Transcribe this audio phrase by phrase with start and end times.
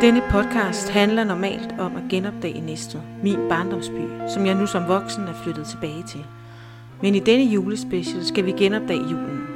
[0.00, 5.22] Denne podcast handler normalt om at genopdage Næstved, min barndomsby, som jeg nu som voksen
[5.22, 6.24] er flyttet tilbage til.
[7.02, 9.46] Men i denne julespecial skal vi genopdage julen.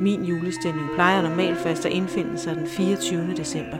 [0.00, 3.34] Min julestemning plejer normalt først at indfinde sig den 24.
[3.36, 3.76] december.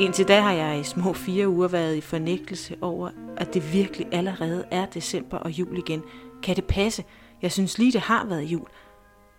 [0.00, 4.06] Indtil da har jeg i små fire uger været i fornægtelse over, at det virkelig
[4.12, 6.02] allerede er december og jul igen.
[6.42, 7.04] Kan det passe?
[7.42, 8.66] Jeg synes lige, det har været jul.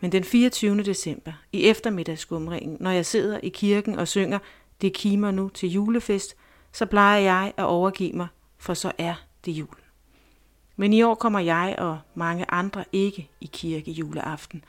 [0.02, 0.84] Men den 24.
[0.84, 4.40] december, i eftermiddagsskumringen, når jeg sidder i kirken og synger
[4.82, 6.36] det kimer nu til julefest,
[6.72, 8.28] så plejer jeg at overgive mig,
[8.58, 9.14] for så er
[9.46, 9.78] det jul.
[10.76, 14.64] Men i år kommer jeg og mange andre ikke i kirke juleaften.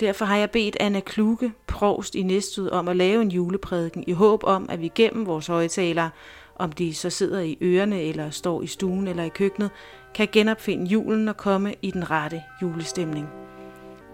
[0.00, 4.12] Derfor har jeg bedt Anna Kluge, provst i Næstud, om at lave en juleprædiken i
[4.12, 6.10] håb om, at vi gennem vores højtalere,
[6.56, 9.70] om de så sidder i ørerne eller står i stuen eller i køkkenet,
[10.14, 13.45] kan genopfinde julen og komme i den rette julestemning.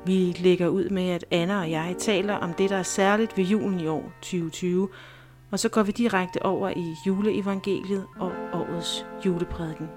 [0.06, 3.44] Vi lægger ud med, at Anna og jeg taler om det, der er særligt ved
[3.44, 4.88] julen i år 2020,
[5.50, 9.88] og så går vi direkte over i juleevangeliet og årets juleprædiken.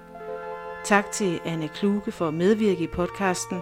[0.84, 3.58] Tak til Anna Kluge for at medvirke i podcasten,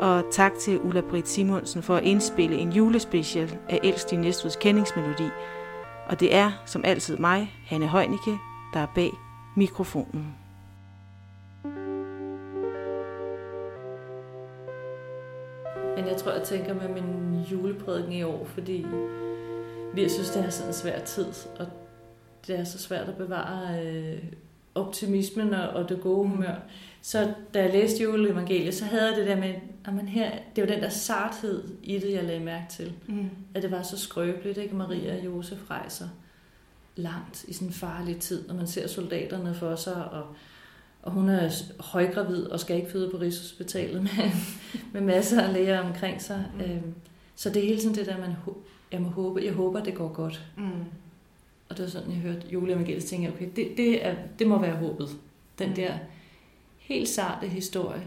[0.00, 4.56] og tak til Ulla Britt Simonsen for at indspille en julespecial af Elst i Næstveds
[4.56, 5.28] kendingsmelodi.
[6.06, 8.38] Og det er, som altid mig, Hanne Højnicke,
[8.74, 9.12] der er bag
[9.56, 10.39] mikrofonen.
[16.00, 18.86] Men jeg tror, jeg tænker med min juleprædiken i år, fordi
[19.94, 21.26] vi synes, det er sådan en svær tid,
[21.58, 21.66] og
[22.46, 24.22] det er så svært at bevare øh,
[24.74, 26.54] optimismen og, og det gode humør.
[27.02, 30.64] Så da jeg læste juleevangeliet, så havde jeg det der med, at man her, det
[30.64, 32.92] var den der sarthed i det, jeg lagde mærke til.
[33.06, 33.30] Mm.
[33.54, 34.76] At det var så skrøbeligt, ikke?
[34.76, 36.08] Maria og Josef rejser
[36.96, 40.26] langt i sådan en farlig tid, når man ser soldaterne for sig, og,
[41.02, 44.30] og hun er højgravid og skal ikke føde på Rigshospitalet med,
[44.92, 46.44] med masser af læger omkring sig.
[46.54, 46.60] Mm.
[46.60, 46.94] Øhm,
[47.36, 48.34] så det er hele tiden det der, man,
[48.92, 50.46] jeg må håbe, jeg håber, det går godt.
[50.56, 50.84] Mm.
[51.68, 54.58] Og det var sådan, jeg hørte juleevangeliet, tænkte jeg, okay, det, det, er, det må
[54.58, 55.08] være håbet.
[55.58, 55.74] Den mm.
[55.74, 55.94] der
[56.78, 58.06] helt sarte historie,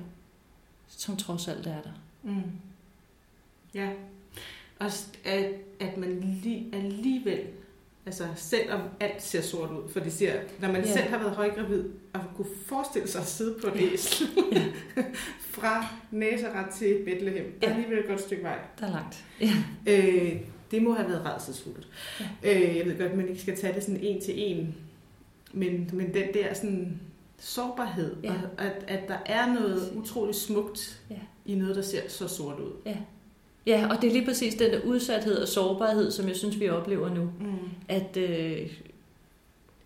[0.87, 1.91] som trods alt er der.
[2.23, 2.51] Mm.
[3.73, 3.89] Ja,
[4.79, 4.85] og
[5.25, 7.39] at, at man li, alligevel,
[8.05, 10.93] altså selvom alt ser sort ud, for det siger, når man ja.
[10.93, 11.83] selv har været højgravid,
[12.13, 14.63] og kunne forestille sig at sidde på et æsel, ja.
[15.53, 17.67] fra Nazareth til Bethlehem, der ja.
[17.67, 18.59] er alligevel et godt stykke vej.
[18.79, 19.25] Der er langt.
[19.41, 19.53] Ja.
[19.87, 20.41] Øh,
[20.71, 21.87] det må have været redselsfuldt.
[22.19, 22.25] Ja.
[22.43, 24.75] Øh, jeg ved godt, at man ikke skal tage det sådan en til en,
[25.53, 26.99] men, men den der sådan
[27.39, 28.33] sårbarhed, ja.
[28.33, 31.19] og at, at der er noget utroligt smukt ja.
[31.45, 32.71] i noget, der ser så sort ud.
[32.85, 32.97] Ja.
[33.65, 36.69] Ja, og det er lige præcis den der udsathed og sårbarhed, som jeg synes, vi
[36.69, 37.23] oplever nu.
[37.23, 37.69] Mm.
[37.87, 38.71] At, øh,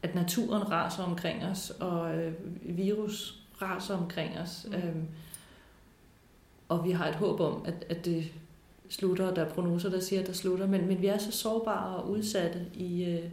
[0.04, 4.68] at naturen raser omkring os, og øh, virus raser omkring os.
[4.68, 4.74] Mm.
[4.74, 5.08] Øhm,
[6.70, 8.26] og vi har et håb om, at, at det
[8.90, 10.68] slutter, og der er prognoser, der siger, at der slutter.
[10.68, 13.30] Men, men vi er så sårbare og udsatte, i, øh,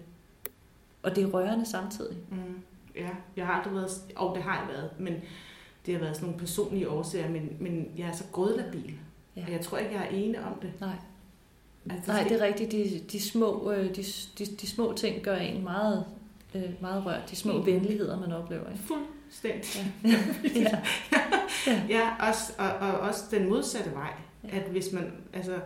[1.02, 2.16] og det er rørende samtidig.
[2.30, 2.62] Mm
[2.96, 5.14] ja, jeg har aldrig været, og det har jeg været, men
[5.86, 8.94] det har været sådan nogle personlige årsager, men, men jeg er så grødlabil,
[9.36, 9.42] ja.
[9.46, 10.72] og jeg tror ikke, jeg er ene om det.
[10.80, 10.96] Nej.
[11.90, 12.72] Altså, Nej, det er rigtigt.
[12.72, 14.04] De, de, små, øh, de,
[14.38, 16.04] de, de små ting gør en meget,
[16.54, 17.30] øh, meget rørt.
[17.30, 17.66] De små mm.
[17.66, 18.70] venligheder, man oplever.
[18.70, 18.82] Ikke?
[18.82, 19.94] Fuldstændig.
[20.04, 20.10] Ja,
[20.60, 20.78] ja.
[21.66, 21.82] ja.
[21.88, 24.12] ja også, og, og også den modsatte vej.
[24.44, 24.56] Ja.
[24.56, 25.58] At hvis man, altså,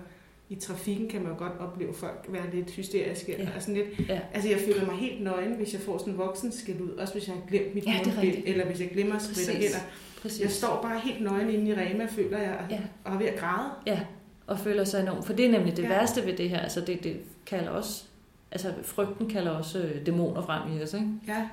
[0.51, 3.37] i trafikken kan man jo godt opleve folk være lidt hysteriske.
[3.39, 3.49] Ja.
[3.57, 4.09] Og sådan lidt.
[4.09, 4.21] Ja.
[4.35, 6.91] Altså jeg føler mig helt nøgen, hvis jeg får sådan en voksen skæld ud.
[6.91, 9.79] Også hvis jeg har glemt mit ja, mundbind, eller hvis jeg glemmer at spritte hænder.
[10.23, 10.41] Præcis.
[10.41, 12.81] Jeg står bare helt nøgen inde i Rema, føler jeg, ja.
[13.05, 13.71] og er ved at græde.
[13.87, 14.01] Ja,
[14.47, 15.27] og føler sig enormt.
[15.27, 15.89] For det er nemlig det ja.
[15.89, 16.61] værste ved det her.
[16.61, 18.05] Altså det, det kalder også,
[18.51, 21.07] altså frygten kalder også øh, dæmoner frem i os, ikke?
[21.29, 21.49] Ja.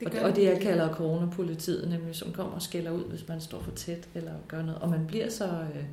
[0.00, 3.40] Det og, og det jeg kalder coronapolitiet, nemlig som kommer og skælder ud, hvis man
[3.40, 4.80] står for tæt eller gør noget.
[4.80, 5.44] Og man bliver så...
[5.44, 5.84] Øh,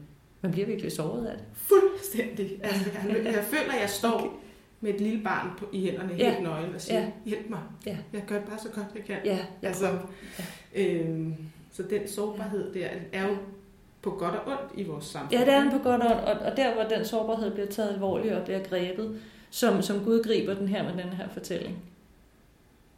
[0.42, 1.46] man bliver virkelig såret af det.
[1.54, 2.60] Fuldstændig.
[2.64, 4.40] Altså, jeg, jeg føler, at jeg står
[4.82, 6.30] med et lille barn på, i hænderne ja.
[6.30, 7.08] helt nøgen og siger, ja.
[7.26, 7.60] hjælp mig.
[7.86, 7.98] Ja.
[8.14, 9.16] Jeg gør det bare så godt, jeg kan.
[9.26, 10.00] Ja, jeg altså,
[10.76, 10.84] ja.
[10.84, 11.36] øhm,
[11.78, 13.38] så den sårbarhed der er jo
[14.02, 15.34] på godt og ondt i vores samfund.
[15.34, 17.68] Ja, det er den på godt og ondt, og, og der hvor den sårbarhed bliver
[17.68, 21.84] taget alvorligt og bliver grebet, som, som Gud griber den her med den her fortælling,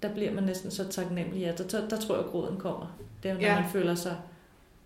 [0.01, 1.41] der bliver man næsten så taknemmelig.
[1.41, 2.97] Ja, der, der, der tror jeg, at gråden kommer.
[3.23, 3.61] Det er jo, når ja.
[3.61, 4.17] man føler sig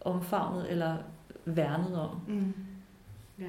[0.01, 0.97] omfavnet eller
[1.45, 2.21] værnet om.
[2.27, 2.53] Mm.
[3.39, 3.45] Ja.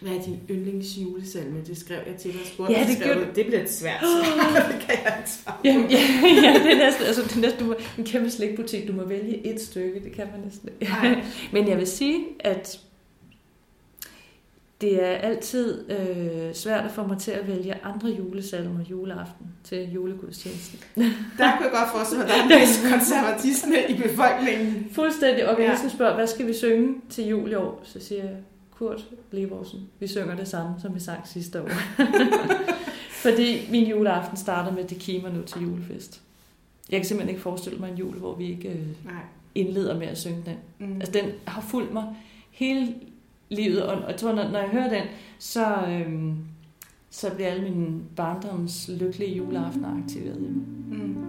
[0.00, 1.60] Hvad er din yndlingsjulesalme?
[1.66, 2.40] Det skrev jeg til dig.
[2.44, 4.00] Spurgte, ja, det, skrev, det bliver et svært
[4.72, 6.00] det kan jeg ikke svare ja, ja,
[6.44, 8.88] ja, det er næsten, altså, det er næsten du må, en kæmpe slikbutik.
[8.88, 10.00] Du må vælge et stykke.
[10.04, 10.70] Det kan man næsten
[11.52, 12.80] Men jeg vil sige, at
[14.80, 19.92] det er altid øh, svært at få mig til at vælge andre julesalmer juleaften til
[19.92, 20.78] julegudstjenesten.
[21.38, 24.88] Der kunne jeg godt forestille mig, at der er en konservatisme i befolkningen.
[24.92, 25.48] Fuldstændig.
[25.48, 25.88] Og ja.
[25.88, 27.80] spørger, hvad skal vi synge til jul i år?
[27.84, 28.36] Så siger jeg,
[28.78, 31.68] Kurt Levorsen, vi synger det samme, som vi sang sidste år.
[33.22, 36.22] Fordi min juleaften starter med, at det kimer nu til julefest.
[36.90, 39.14] Jeg kan simpelthen ikke forestille mig en jul, hvor vi ikke øh, Nej.
[39.54, 40.56] indleder med at synge den.
[40.78, 40.94] Mm.
[40.94, 42.04] Altså, den har fulgt mig
[42.50, 42.94] hele
[43.48, 45.02] livet, og jeg tror, når, når jeg hører den,
[45.38, 46.36] så, øhm,
[47.10, 50.64] så bliver alle mine barndoms lykkelige juleaftener aktiveret i mig.
[50.98, 51.25] Mm.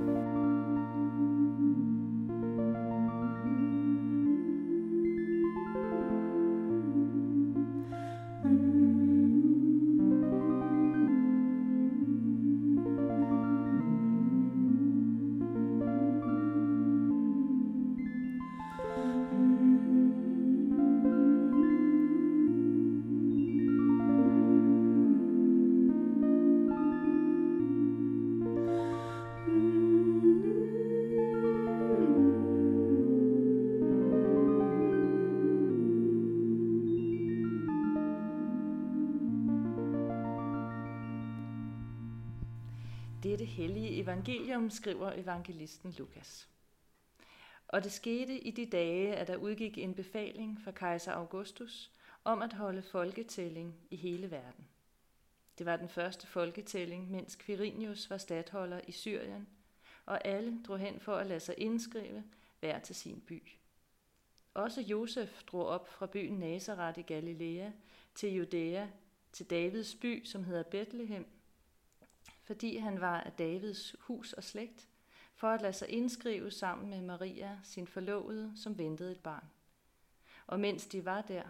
[44.18, 46.48] Evangelium skriver evangelisten Lukas.
[47.68, 51.92] Og det skete i de dage, at der udgik en befaling fra kejser Augustus
[52.24, 54.68] om at holde folketælling i hele verden.
[55.58, 59.48] Det var den første folketælling, mens Quirinius var stadholder i Syrien,
[60.06, 62.24] og alle drog hen for at lade sig indskrive
[62.60, 63.44] hver til sin by.
[64.54, 67.72] Også Josef drog op fra byen Nazareth i Galilea
[68.16, 68.88] til Judæa,
[69.32, 71.26] til Davids by, som hedder Bethlehem,
[72.48, 74.88] fordi han var af Davids hus og slægt,
[75.36, 79.50] for at lade sig indskrive sammen med Maria, sin forlovede, som ventede et barn.
[80.48, 81.44] Og mens de var der,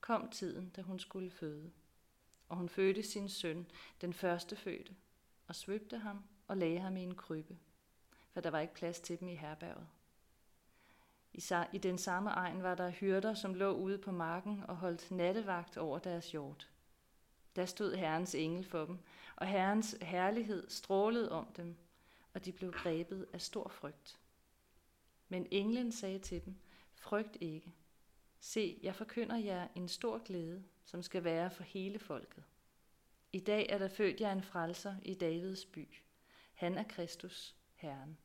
[0.00, 1.70] kom tiden, da hun skulle føde.
[2.48, 3.66] Og hun fødte sin søn,
[4.00, 4.94] den første fødte,
[5.48, 7.56] og svøbte ham og lagde ham i en krybbe,
[8.30, 9.86] for der var ikke plads til dem i herberget.
[11.72, 15.76] I den samme egen var der hyrder, som lå ude på marken og holdt nattevagt
[15.76, 16.68] over deres hjort.
[17.56, 18.98] Der stod Herrens engel for dem,
[19.36, 21.76] og Herrens herlighed strålede om dem,
[22.34, 24.18] og de blev grebet af stor frygt.
[25.28, 26.54] Men englen sagde til dem,
[26.94, 27.72] frygt ikke.
[28.40, 32.44] Se, jeg forkynder jer en stor glæde, som skal være for hele folket.
[33.32, 35.88] I dag er der født jer en frelser i Davids by.
[36.54, 38.18] Han er Kristus, Herren.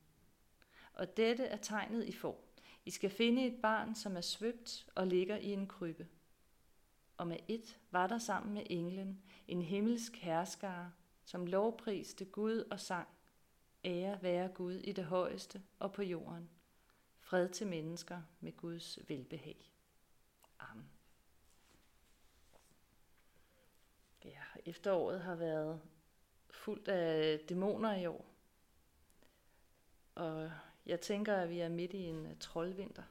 [0.92, 2.44] Og dette er tegnet I får.
[2.84, 6.08] I skal finde et barn, som er svøbt og ligger i en krybbe.
[7.18, 10.92] Og med et var der sammen med englen en himmelsk herskare,
[11.24, 13.08] som lovpriste Gud og sang.
[13.84, 16.50] Ære være Gud i det højeste og på jorden.
[17.20, 19.72] Fred til mennesker med Guds velbehag.
[20.58, 20.90] Amen.
[24.24, 25.80] Ja, efteråret har været
[26.50, 28.26] fuldt af dæmoner i år.
[30.14, 30.50] Og
[30.86, 33.02] jeg tænker, at vi er midt i en øh, troldvinter.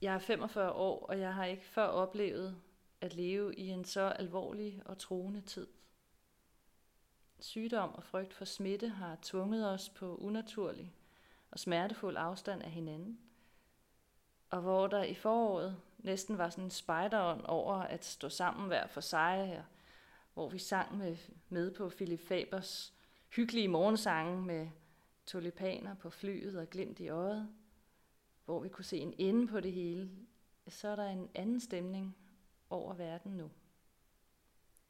[0.00, 2.56] Jeg er 45 år, og jeg har ikke før oplevet
[3.00, 5.66] at leve i en så alvorlig og troende tid.
[7.40, 10.94] Sygdom og frygt for smitte har tvunget os på unaturlig
[11.50, 13.18] og smertefuld afstand af hinanden.
[14.50, 18.86] Og hvor der i foråret næsten var sådan en spejderånd over at stå sammen hver
[18.86, 19.64] for sig,
[20.34, 21.16] hvor vi sang med,
[21.48, 22.94] med på Philip Fabers
[23.28, 24.68] hyggelige morgensange med
[25.26, 27.48] tulipaner på flyet og glimt i øjet,
[28.46, 30.10] hvor vi kunne se en ende på det hele,
[30.68, 32.16] så er der en anden stemning
[32.70, 33.50] over verden nu.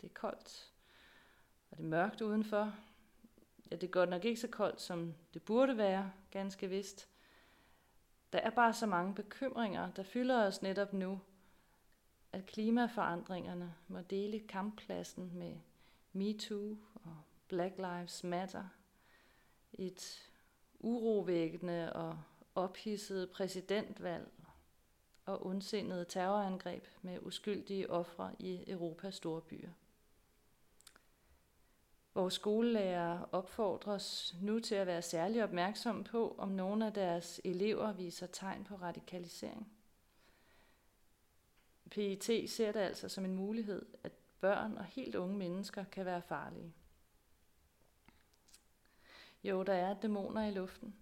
[0.00, 0.72] Det er koldt,
[1.70, 2.74] og det er mørkt udenfor.
[3.70, 7.08] Ja, det er godt nok ikke så koldt, som det burde være, ganske vist.
[8.32, 11.20] Der er bare så mange bekymringer, der fylder os netop nu,
[12.32, 15.56] at klimaforandringerne må dele kamppladsen med
[16.12, 17.16] MeToo og
[17.48, 18.64] Black Lives Matter.
[19.72, 20.30] Et
[20.78, 22.22] urovækkende og
[22.56, 24.32] ophidsede præsidentvalg
[25.24, 29.70] og ondsindede terrorangreb med uskyldige ofre i Europas store byer.
[32.14, 37.92] Vores skolelærer opfordres nu til at være særlig opmærksom på, om nogle af deres elever
[37.92, 39.72] viser tegn på radikalisering.
[41.90, 46.22] PIT ser det altså som en mulighed, at børn og helt unge mennesker kan være
[46.22, 46.74] farlige.
[49.44, 50.94] Jo, der er dæmoner i luften.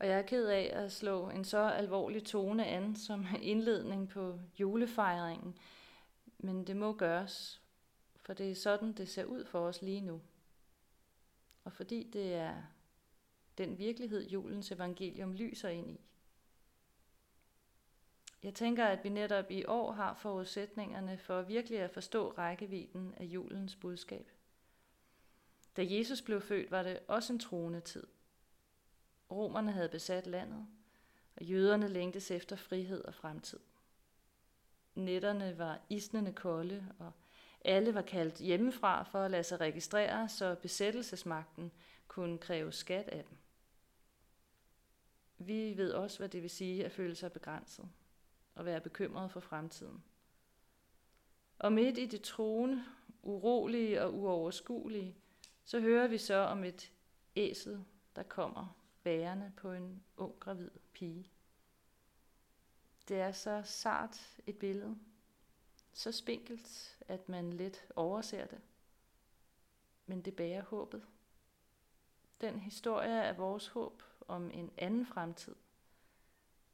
[0.00, 4.40] Og jeg er ked af at slå en så alvorlig tone an som indledning på
[4.60, 5.58] julefejringen,
[6.38, 7.62] men det må gøres,
[8.16, 10.20] for det er sådan, det ser ud for os lige nu.
[11.64, 12.62] Og fordi det er
[13.58, 16.00] den virkelighed, julens evangelium lyser ind i.
[18.42, 23.24] Jeg tænker, at vi netop i år har forudsætningerne for virkelig at forstå rækkevidden af
[23.24, 24.30] julens budskab.
[25.76, 28.06] Da Jesus blev født, var det også en troende tid.
[29.30, 30.66] Romerne havde besat landet,
[31.36, 33.60] og jøderne længtes efter frihed og fremtid.
[34.94, 37.12] Nætterne var isnende kolde, og
[37.64, 41.72] Alle var kaldt hjemmefra for at lade sig registrere, så besættelsesmagten
[42.08, 43.38] kunne kræve skat af dem.
[45.38, 47.88] Vi ved også, hvad det vil sige at føle sig begrænset
[48.54, 50.04] og være bekymret for fremtiden.
[51.58, 52.84] Og midt i det troende,
[53.22, 55.16] urolige og uoverskuelige,
[55.64, 56.92] så hører vi så om et
[57.36, 57.84] æsel,
[58.16, 61.30] der kommer bærende på en ung gravid pige.
[63.08, 64.98] Det er så sart et billede,
[65.92, 68.60] så spinkelt, at man let overser det.
[70.06, 71.06] Men det bærer håbet.
[72.40, 75.54] Den historie er vores håb om en anden fremtid.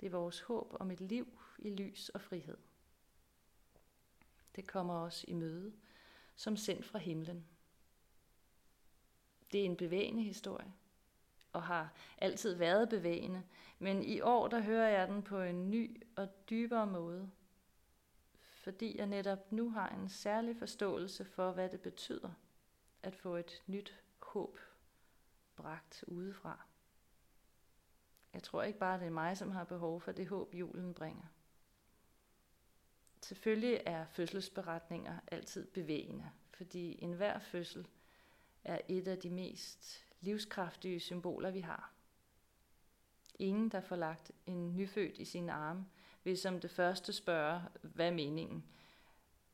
[0.00, 2.56] Det er vores håb om et liv i lys og frihed.
[4.56, 5.72] Det kommer os i møde,
[6.36, 7.46] som sendt fra himlen.
[9.52, 10.72] Det er en bevægende historie,
[11.56, 13.42] og har altid været bevægende,
[13.78, 17.30] men i år der hører jeg den på en ny og dybere måde,
[18.38, 22.30] fordi jeg netop nu har en særlig forståelse for, hvad det betyder
[23.02, 24.58] at få et nyt håb
[25.56, 26.64] bragt udefra.
[28.32, 31.26] Jeg tror ikke bare, det er mig, som har behov for det håb, julen bringer.
[33.22, 37.88] Selvfølgelig er fødselsberetninger altid bevægende, fordi enhver fødsel
[38.64, 41.92] er et af de mest livskraftige symboler, vi har.
[43.38, 45.86] Ingen, der får lagt en nyfødt i sine arme,
[46.24, 48.64] vil som det første spørge, hvad er meningen?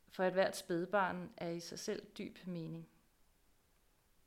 [0.09, 2.89] For et hvert spædbarn er i sig selv dyb mening.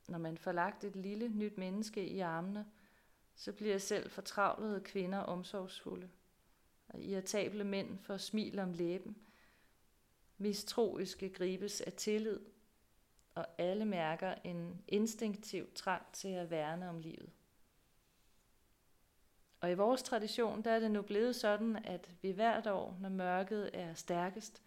[0.08, 2.66] Når man får lagt et lille nyt menneske i armene,
[3.34, 6.10] så bliver selv fortravlede kvinder omsorgsfulde,
[6.88, 9.16] og irritable mænd får smil om læben,
[10.38, 12.40] mistroiske gribes af tillid,
[13.36, 17.30] og alle mærker en instinktiv trang til at værne om livet.
[19.60, 23.08] Og i vores tradition, der er det nu blevet sådan, at vi hvert år, når
[23.08, 24.62] mørket er stærkest,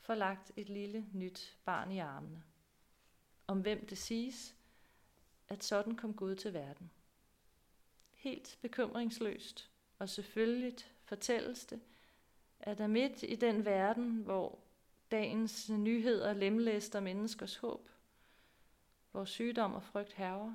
[0.00, 2.42] får lagt et lille nyt barn i armene.
[3.46, 4.54] Om hvem det siges,
[5.48, 6.90] at sådan kom Gud til verden.
[8.12, 10.74] Helt bekymringsløst og selvfølgelig
[11.04, 11.80] fortælles det,
[12.60, 14.58] at der midt i den verden, hvor
[15.10, 17.88] dagens nyheder lemlæster menneskers håb,
[19.10, 20.54] hvor sygdom og frygt herrer,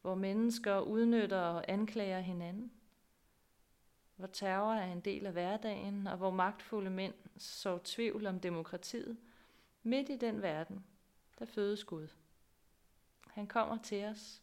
[0.00, 2.72] hvor mennesker udnytter og anklager hinanden,
[4.16, 9.16] hvor terror er en del af hverdagen, og hvor magtfulde mænd så tvivl om demokratiet,
[9.82, 10.84] midt i den verden,
[11.38, 12.08] der fødes Gud.
[13.26, 14.42] Han kommer til os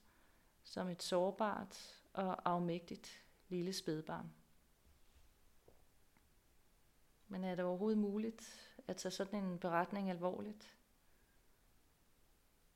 [0.63, 4.33] som et sårbart og afmægtigt lille spædbarn.
[7.27, 10.75] Men er det overhovedet muligt at tage sådan en beretning alvorligt?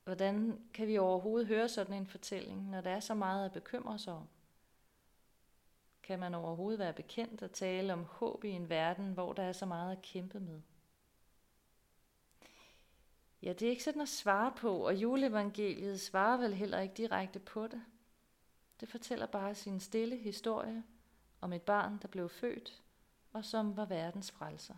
[0.07, 3.99] Hvordan kan vi overhovedet høre sådan en fortælling, når der er så meget at bekymre
[3.99, 4.27] sig om?
[6.03, 9.53] Kan man overhovedet være bekendt at tale om håb i en verden, hvor der er
[9.53, 10.61] så meget at kæmpe med?
[13.41, 17.39] Ja, det er ikke sådan at svare på, og juleevangeliet svarer vel heller ikke direkte
[17.39, 17.81] på det.
[18.79, 20.83] Det fortæller bare sin stille historie
[21.41, 22.83] om et barn, der blev født,
[23.33, 24.75] og som var verdens frelser.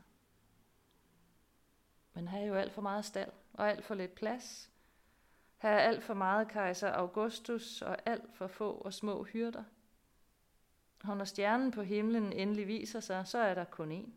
[2.14, 4.70] Men her er jo alt for meget stald, og alt for lidt plads.
[5.60, 9.64] Her er alt for meget kejser Augustus, og alt for få og små hyrder.
[11.04, 14.10] Og når stjernen på himlen endelig viser sig, så er der kun én.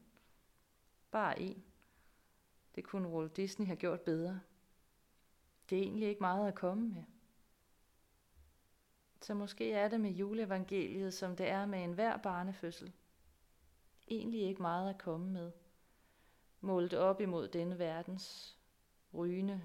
[1.11, 1.61] Bare én.
[2.75, 4.41] Det kunne Walt Disney have gjort bedre.
[5.71, 7.05] Det er egentlig ikke meget at komme med.
[9.21, 12.93] Så måske er det med juleevangeliet, som det er med enhver barnefødsel.
[14.09, 15.53] Egentlig ikke meget at komme med.
[16.61, 18.57] Målt op imod denne verdens
[19.15, 19.63] rygende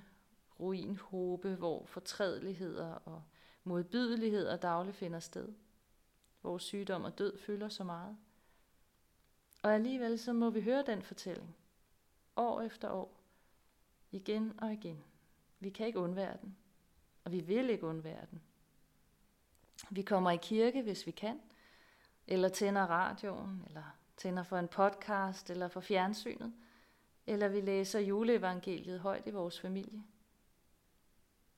[0.59, 3.23] ruinhobe, hvor fortrædeligheder og
[3.63, 5.53] modbydeligheder dagligt finder sted.
[6.41, 8.17] Hvor sygdom og død fylder så meget.
[9.63, 11.55] Og alligevel så må vi høre den fortælling.
[12.35, 13.19] År efter år.
[14.11, 15.03] Igen og igen.
[15.59, 16.57] Vi kan ikke undvære den.
[17.23, 18.41] Og vi vil ikke undvære den.
[19.89, 21.39] Vi kommer i kirke, hvis vi kan,
[22.27, 23.83] eller tænder radioen, eller
[24.17, 26.53] tænder for en podcast, eller for fjernsynet,
[27.27, 30.03] eller vi læser juleevangeliet højt i vores familie.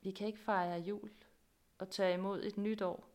[0.02, 1.12] Vi kan ikke fejre jul
[1.78, 3.10] og tage imod et nyt år,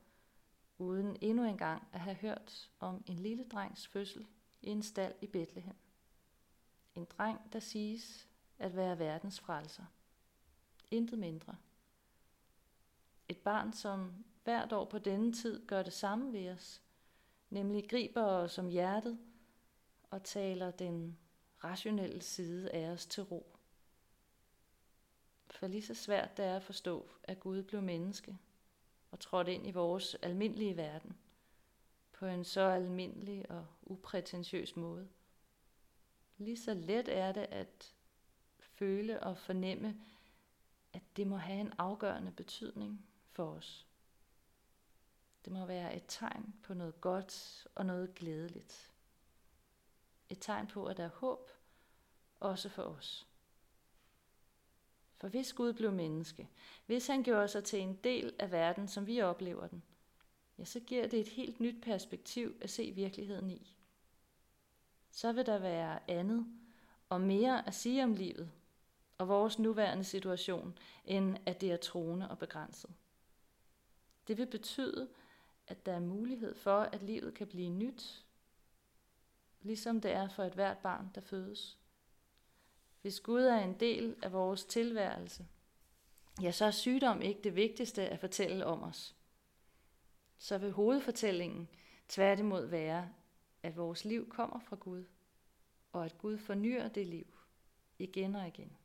[0.78, 4.26] uden endnu engang at have hørt om en lille drengs fødsel
[4.62, 5.76] i en stald i Bethlehem.
[6.94, 9.84] En dreng, der siges at være verdens frelser.
[10.90, 11.56] Intet mindre.
[13.28, 16.82] Et barn, som hvert år på denne tid gør det samme ved os,
[17.50, 19.18] nemlig griber os om hjertet
[20.10, 21.18] og taler den
[21.64, 23.53] rationelle side af os til ro.
[25.54, 28.38] For lige så svært det er at forstå, at Gud blev menneske
[29.10, 31.16] og trådte ind i vores almindelige verden
[32.12, 35.08] på en så almindelig og uprætentiøs måde.
[36.38, 37.94] Lige så let er det at
[38.58, 40.00] føle og fornemme,
[40.92, 43.86] at det må have en afgørende betydning for os.
[45.44, 48.92] Det må være et tegn på noget godt og noget glædeligt.
[50.28, 51.50] Et tegn på, at der er håb,
[52.40, 53.26] også for os.
[55.24, 56.48] For hvis Gud blev menneske,
[56.86, 59.82] hvis han gjorde sig til en del af verden, som vi oplever den,
[60.58, 63.76] ja, så giver det et helt nyt perspektiv at se virkeligheden i.
[65.10, 66.46] Så vil der være andet
[67.08, 68.50] og mere at sige om livet
[69.18, 72.90] og vores nuværende situation, end at det er troende og begrænset.
[74.28, 75.08] Det vil betyde,
[75.66, 78.24] at der er mulighed for, at livet kan blive nyt,
[79.62, 81.78] ligesom det er for et hvert barn, der fødes.
[83.04, 85.46] Hvis Gud er en del af vores tilværelse,
[86.42, 89.16] ja, så er sygdom ikke det vigtigste at fortælle om os.
[90.38, 91.68] Så vil hovedfortællingen
[92.08, 93.10] tværtimod være,
[93.62, 95.04] at vores liv kommer fra Gud,
[95.92, 97.26] og at Gud fornyer det liv
[97.98, 98.76] igen og igen.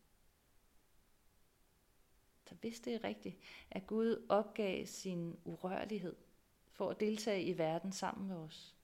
[2.45, 3.37] Så hvis det er rigtigt,
[3.71, 6.15] at Gud opgav sin urørlighed
[6.71, 8.75] for at deltage i verden sammen med os,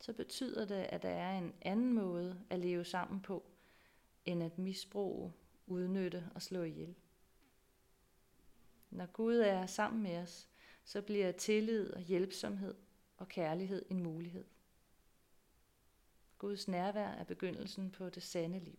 [0.00, 3.50] så betyder det, at der er en anden måde at leve sammen på,
[4.28, 5.32] end at misbruge,
[5.66, 6.94] udnytte og slå ihjel.
[8.90, 10.48] Når Gud er sammen med os,
[10.84, 12.74] så bliver tillid og hjælpsomhed
[13.16, 14.44] og kærlighed en mulighed.
[16.38, 18.78] Guds nærvær er begyndelsen på det sande liv.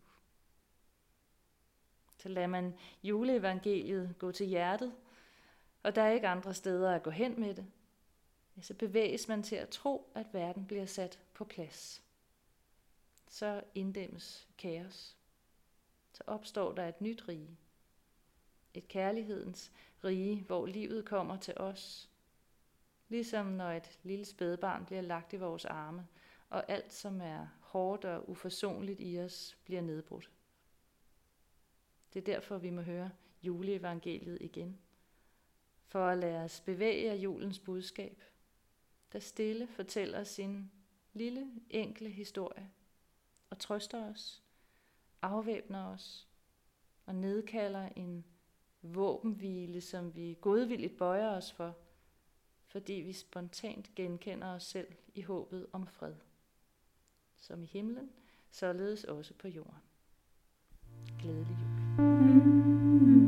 [2.17, 4.95] Så lader man juleevangeliet gå til hjertet,
[5.83, 7.65] og der er ikke andre steder at gå hen med det,
[8.57, 12.03] ja, så bevæges man til at tro, at verden bliver sat på plads.
[13.29, 15.18] Så inddæmmes kaos.
[16.19, 17.57] Så opstår der et nyt rige.
[18.73, 19.71] Et kærlighedens
[20.03, 22.09] rige, hvor livet kommer til os.
[23.09, 26.07] Ligesom når et lille spædbarn bliver lagt i vores arme,
[26.49, 30.31] og alt som er hårdt og uforsonligt i os bliver nedbrudt.
[32.13, 33.11] Det er derfor, vi må høre
[33.43, 34.79] juleevangeliet igen.
[35.87, 38.23] For at lade os bevæge af julens budskab,
[39.13, 40.71] der stille fortæller sin
[41.13, 42.71] lille, enkle historie
[43.49, 44.43] og trøster os,
[45.21, 46.27] afvæbner os
[47.05, 48.25] og nedkalder en
[48.81, 51.75] våbenhvile, som vi godvilligt bøjer os for,
[52.65, 56.15] fordi vi spontant genkender os selv i håbet om fred.
[57.37, 58.09] Som i himlen,
[58.51, 59.79] således også på jorden.
[61.19, 62.05] Glædelig jul.
[62.05, 63.18] Mm.